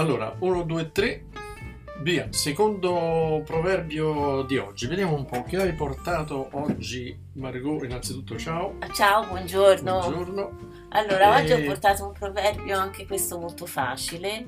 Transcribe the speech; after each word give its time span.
Allora, 0.00 0.34
1, 0.38 0.62
2, 0.62 0.92
3, 0.92 1.24
via. 2.00 2.28
Secondo 2.30 3.42
proverbio 3.44 4.44
di 4.44 4.56
oggi. 4.56 4.86
Vediamo 4.86 5.14
un 5.14 5.26
po' 5.26 5.42
che 5.42 5.58
hai 5.58 5.74
portato 5.74 6.48
oggi, 6.52 7.14
Margot. 7.34 7.84
Innanzitutto, 7.84 8.38
ciao. 8.38 8.78
Ciao, 8.94 9.26
buongiorno. 9.26 9.98
Buongiorno. 9.98 10.58
Allora, 10.92 11.38
E- 11.38 11.42
oggi 11.42 11.52
ho 11.52 11.66
portato 11.66 12.06
un 12.06 12.12
proverbio, 12.12 12.78
anche 12.78 13.04
questo 13.06 13.38
molto 13.38 13.66
facile, 13.66 14.42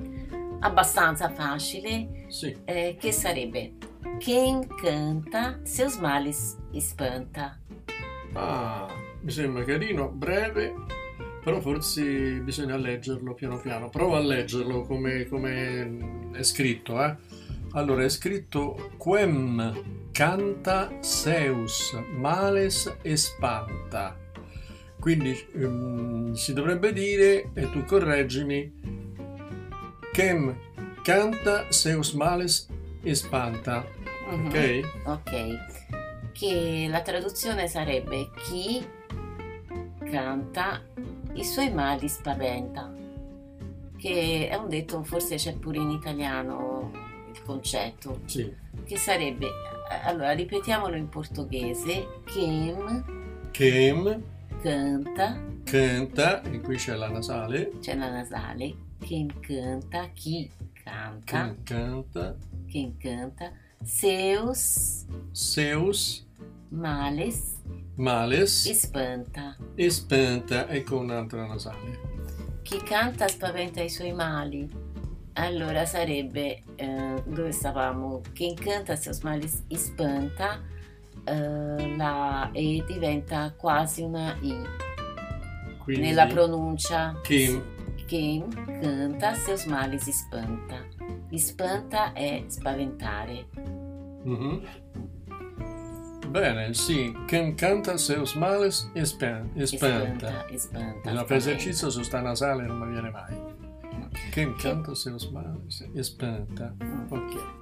abbastanza 0.61 1.29
facile, 1.29 2.25
Sì, 2.29 2.57
eh, 2.64 2.96
che 2.98 3.12
sarebbe 3.12 3.75
Quem 4.25 4.66
canta 4.82 5.61
seus 5.64 5.96
males 5.98 6.57
espanta. 6.73 7.59
ah, 8.32 8.89
mi 9.21 9.30
sembra 9.30 9.64
carino, 9.64 10.09
breve, 10.09 10.73
però 11.42 11.60
forse 11.60 12.41
bisogna 12.41 12.77
leggerlo 12.77 13.34
piano 13.34 13.59
piano. 13.59 13.88
Prova 13.88 14.19
a 14.19 14.20
leggerlo 14.20 14.83
come, 14.83 15.27
come 15.27 16.30
è 16.33 16.42
scritto, 16.42 17.02
eh. 17.02 17.16
Allora, 17.73 18.05
è 18.05 18.09
scritto 18.09 18.92
Quem 18.96 20.10
canta 20.12 20.91
seus 21.00 21.98
males 22.14 22.97
espanta. 23.02 24.16
Quindi 25.00 25.36
ehm, 25.55 26.33
si 26.34 26.52
dovrebbe 26.52 26.92
dire, 26.92 27.50
e 27.55 27.70
tu 27.70 27.84
correggimi, 27.84 28.72
Quem 30.12 30.56
canta 31.02 31.70
seus 31.72 32.12
males 32.12 32.69
espanta. 33.02 33.84
Mhm, 34.30 34.47
Ok? 34.47 34.80
Ok. 35.05 36.30
Che 36.33 36.86
la 36.88 37.02
traduzione 37.02 37.66
sarebbe 37.66 38.30
chi 38.45 38.84
canta 40.11 40.83
i 41.34 41.45
suoi 41.45 41.72
mali 41.72 42.08
spaventa. 42.08 42.92
Che 43.97 44.48
è 44.48 44.55
un 44.56 44.69
detto, 44.69 45.02
forse 45.05 45.36
c'è 45.36 45.55
pure 45.56 45.78
in 45.78 45.91
italiano 45.91 46.91
il 47.33 47.42
concetto, 47.42 48.20
Sì. 48.24 48.52
che 48.84 48.97
sarebbe, 48.97 49.48
allora 50.05 50.33
ripetiamolo 50.33 50.97
in 50.97 51.08
portoghese, 51.08 52.08
quem 52.24 53.05
Quem 53.52 54.22
canta, 54.62 55.41
canta, 55.64 56.42
e 56.42 56.61
qui 56.61 56.77
c'è 56.77 56.94
la 56.97 57.08
nasale, 57.11 57.70
c'è 57.80 57.94
la 57.94 58.11
nasale, 58.11 58.74
quem 58.98 59.28
canta, 59.41 60.08
chi 60.14 60.50
canta, 60.83 61.20
Quem 61.24 61.62
canta. 61.62 62.36
Quem 62.70 62.96
canta, 62.96 63.52
seus 63.84 65.05
seus 65.33 66.27
males 66.73 67.61
males 67.97 68.67
espanta. 68.67 69.56
espanta, 69.75 70.69
ecco 70.69 70.98
un'altra 70.98 71.47
nasale. 71.47 72.11
Chi 72.62 72.79
canta 72.79 73.29
spaventa 73.29 73.83
i 73.83 73.91
suoi 73.91 74.12
mali. 74.12 74.69
Allora 75.34 75.84
sarebbe, 75.84 76.62
eh, 76.77 77.23
dove 77.27 77.53
stavamo? 77.53 78.20
Chi 78.33 78.48
incanta 78.48 78.97
seus 78.97 79.20
males 79.20 79.64
espanta, 79.69 80.61
eh, 81.25 81.97
la 81.97 82.51
E 82.53 82.84
diventa 82.86 83.53
quasi 83.57 84.03
una 84.03 84.36
I 84.41 84.55
Quindi 85.79 86.07
nella 86.07 86.27
pronuncia. 86.27 87.19
Quem 87.23 87.62
Chi 88.07 88.45
canta 88.81 89.34
seus 89.34 89.64
males 89.67 90.07
espanta. 90.07 90.86
Espanta 91.31 92.12
è 92.12 92.45
spaventare. 92.47 93.47
Mhm. 94.25 94.62
Bene, 96.33 96.72
sì, 96.75 97.14
quem 97.28 97.55
canta 97.55 97.97
seus 97.98 98.34
males 98.34 98.91
espan- 98.94 99.50
espanta. 99.55 100.47
Espanta, 100.48 100.50
espanta. 100.50 101.12
No, 101.12 101.24
per 101.24 101.36
esercizio 101.36 101.91
su 101.91 102.02
sta 102.02 102.20
nasale 102.20 102.64
non 102.66 102.78
mi 102.78 102.91
viene 102.91 103.11
mai. 103.11 103.36
Che- 104.30 104.55
canta 104.55 104.94
seus 104.94 105.28
males 105.30 105.86
espanta. 105.95 106.74
Mm. 106.83 107.12
Ok. 107.12 107.61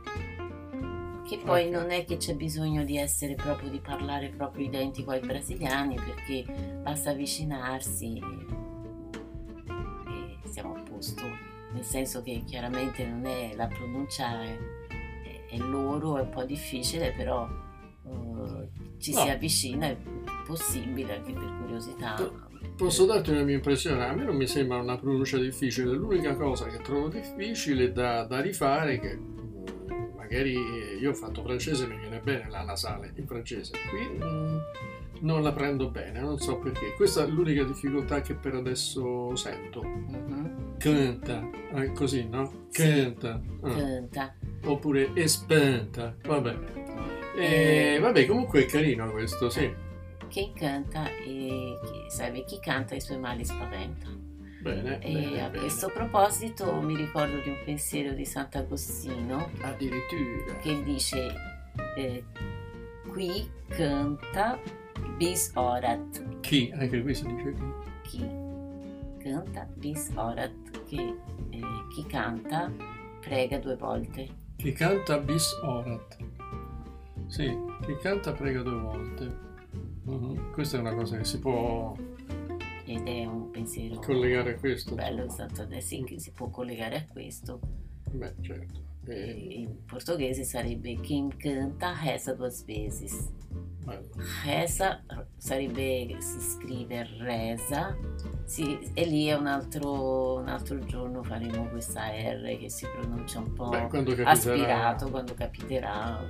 Che 1.28 1.38
poi 1.44 1.66
Ok. 1.66 1.72
non 1.72 1.90
è 1.90 2.04
che 2.04 2.16
c'è 2.16 2.34
bisogno 2.34 2.84
di 2.84 2.96
essere 2.96 3.34
proprio, 3.34 3.70
di 3.70 3.80
parlare 3.80 4.28
proprio 4.30 4.64
identico 4.66 5.10
ai 5.10 5.20
brasiliani, 5.20 5.96
perché 5.96 6.44
basta 6.82 7.10
avvicinarsi 7.10 8.18
e, 8.18 8.22
e 10.44 10.48
siamo 10.48 10.74
a 10.76 10.80
posto. 10.88 11.22
Nel 11.72 11.84
senso 11.84 12.22
che 12.22 12.42
chiaramente 12.44 13.04
non 13.06 13.24
è 13.26 13.52
la 13.56 13.66
pronuncia 13.68 14.42
è- 14.42 14.58
è 15.50 15.56
loro, 15.56 16.18
è 16.18 16.20
un 16.22 16.30
po' 16.30 16.44
difficile, 16.44 17.12
però 17.16 17.48
eh, 18.10 18.68
ci 18.98 19.12
No. 19.14 19.20
si 19.22 19.28
avvicina, 19.28 19.86
è 19.86 19.96
possibile 20.46 21.16
anche 21.16 21.32
per 21.32 21.56
curiosità. 21.60 22.16
Posso 22.76 23.04
darti 23.06 23.30
una 23.30 23.42
mia 23.42 23.54
impressione? 23.56 24.04
A 24.04 24.14
me 24.14 24.24
non 24.24 24.36
mi 24.36 24.46
sembra 24.46 24.78
una 24.78 24.96
pronuncia 24.98 25.38
difficile, 25.38 25.92
l'unica 25.92 26.34
cosa 26.34 26.66
che 26.66 26.78
trovo 26.78 27.08
difficile 27.08 27.92
da, 27.92 28.24
da 28.24 28.40
rifare 28.40 28.94
è 28.94 29.00
che 29.00 29.16
mm, 29.16 30.16
magari 30.16 30.56
io 30.98 31.10
ho 31.10 31.14
fatto 31.14 31.42
francese 31.42 31.86
mi 31.86 31.96
viene 31.98 32.20
bene 32.20 32.48
la 32.50 32.62
nasale 32.62 33.12
in 33.16 33.26
francese, 33.26 33.72
qui 33.90 34.08
mm, 34.24 34.58
non 35.22 35.42
la 35.42 35.52
prendo 35.52 35.90
bene, 35.90 36.20
non 36.20 36.38
so 36.38 36.58
perché. 36.58 36.94
Questa 36.94 37.24
è 37.24 37.28
l'unica 37.28 37.64
difficoltà 37.64 38.20
che 38.22 38.34
per 38.34 38.54
adesso 38.54 39.34
sento. 39.36 39.82
Mhm. 39.82 40.76
Canta, 40.78 41.46
è 41.74 41.92
così, 41.92 42.26
no? 42.26 42.50
Sì. 42.70 42.82
Canta. 42.82 43.40
ah. 43.62 43.74
Canta. 43.74 44.34
Oppure 44.64 45.10
espanta, 45.14 46.14
vabbè. 46.26 46.56
E, 47.36 47.98
vabbè, 48.00 48.26
comunque 48.26 48.62
è 48.64 48.66
carino 48.66 49.10
questo, 49.10 49.48
sì. 49.50 49.72
Chi 50.28 50.52
canta 50.54 51.08
e 51.08 51.78
chi, 51.84 52.04
sarebbe 52.08 52.44
chi 52.44 52.58
canta 52.60 52.94
i 52.94 53.00
suoi 53.00 53.18
mali 53.18 53.44
spaventa. 53.44 54.06
Bene, 54.60 55.00
E 55.00 55.12
bene, 55.12 55.42
a 55.44 55.48
bene. 55.48 55.58
questo 55.60 55.88
proposito 55.88 56.70
mi 56.82 56.94
ricordo 56.94 57.40
di 57.40 57.48
un 57.48 57.56
pensiero 57.64 58.12
di 58.12 58.26
Sant'Agostino 58.26 59.48
Addirittura. 59.62 60.54
che 60.60 60.82
dice 60.82 61.32
eh, 61.96 62.22
qui 63.08 63.48
canta 63.68 64.58
bis 65.16 65.50
orat 65.54 66.40
Chi? 66.40 66.70
Anche 66.78 67.00
qui 67.00 67.14
si 67.14 67.24
dice 67.26 67.54
chi. 68.02 68.18
chi 68.18 68.28
canta 69.22 69.66
bis 69.76 70.10
orat 70.14 70.84
che 70.86 71.16
eh, 71.50 71.60
chi 71.94 72.04
canta 72.06 72.70
prega 73.20 73.58
due 73.58 73.76
volte 73.76 74.28
Chi 74.58 74.72
canta 74.72 75.16
bis 75.20 75.50
orat. 75.62 76.18
Sì, 77.30 77.56
chi 77.82 77.96
canta 78.02 78.32
prega 78.32 78.62
due 78.62 78.80
volte. 78.80 79.36
Mhm. 80.04 80.52
Questa 80.52 80.76
è 80.76 80.80
una 80.80 80.94
cosa 80.94 81.16
che 81.16 81.24
si 81.24 81.38
può 81.38 81.94
ed 82.84 83.06
è 83.06 83.24
un 83.24 83.50
pensiero 83.50 84.00
collegare 84.00 84.54
a 84.54 84.58
questo. 84.58 84.94
bello 84.96 85.22
insomma. 85.22 85.48
Sant'Agostino 85.54 86.06
che 86.06 86.18
si 86.18 86.32
può 86.32 86.48
collegare 86.48 86.96
a 86.96 87.04
questo 87.06 87.60
Beh, 88.10 88.34
certo. 88.40 88.80
E 89.06 89.12
E, 89.12 89.60
in 89.60 89.84
portoghese 89.86 90.42
sarebbe 90.42 90.96
quem 90.96 91.28
canta 91.36 91.96
reza 92.02 92.34
duas 92.34 92.64
vezes 92.64 93.28
Reza 94.44 95.02
sarebbe, 95.36 96.16
si 96.20 96.40
scrive 96.40 97.06
resa, 97.18 97.96
sì, 98.44 98.78
e 98.94 99.04
lì 99.06 99.26
è 99.26 99.34
un 99.34 99.46
altro, 99.46 100.34
un 100.38 100.48
altro 100.48 100.78
giorno 100.84 101.22
faremo 101.22 101.68
questa 101.68 102.08
R 102.08 102.58
che 102.58 102.68
si 102.68 102.86
pronuncia 102.86 103.38
un 103.38 103.52
po' 103.52 103.68
Beh, 103.68 103.86
quando 103.88 104.10
capiterà... 104.14 104.30
aspirato 104.30 105.10
quando 105.10 105.34
capiterà 105.34 106.20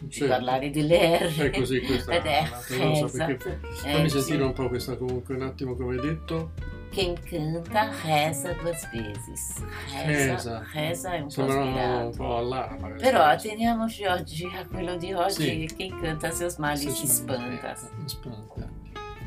di 0.00 0.10
Certo. 0.10 0.32
parlare 0.32 0.70
delle 0.70 1.18
R. 1.28 1.50
È 1.50 1.50
così, 1.50 1.80
questa 1.80 2.12
Ed 2.18 2.24
è 2.24 2.48
cosa, 2.48 2.84
resa. 2.84 3.26
perché 3.26 3.60
Eh, 3.84 3.92
fammi 3.92 4.08
sì. 4.10 4.20
sentire 4.20 4.44
un 4.44 4.52
po' 4.52 4.68
questa 4.68 4.96
comunque 4.96 5.34
un 5.34 5.42
attimo 5.42 5.74
come 5.74 5.94
hai 5.96 6.00
detto. 6.00 6.52
Quem 6.92 7.14
canta 7.14 7.90
reza 8.04 8.54
duas 8.54 8.88
vezes. 8.90 9.62
Reza, 10.06 10.64
Reza. 10.72 11.12
è 11.12 11.20
un 11.20 12.12
po' 12.16 12.36
all'araba. 12.38 12.88
Però 12.98 13.22
atteniamoci 13.22 14.04
oggi 14.06 14.44
a 14.46 14.66
quello 14.66 14.96
di 14.96 15.12
oggi, 15.12 15.68
Sì. 15.68 15.74
quem 15.76 16.00
canta 16.00 16.30
seus 16.30 16.56
mali 16.56 16.78
si 16.78 16.90
sì, 16.90 17.06
spanta. 17.06 17.74
spanta. 18.06 18.68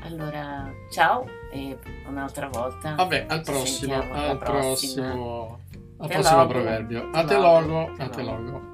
Allora, 0.04 0.72
ciao 0.92 1.26
e 1.52 1.78
un'altra 2.08 2.50
volta. 2.50 2.96
Vabbè, 2.96 3.26
al 3.30 3.42
prossimo, 3.44 4.02
al 4.12 4.38
prossimo, 4.40 5.60
al 6.00 6.10
prossimo 6.10 6.48
proverbio. 6.48 7.10
A 7.12 7.24
te 7.24 7.38
logo. 7.38 7.94
a 7.98 8.10
te 8.10 8.22
logo. 8.24 8.71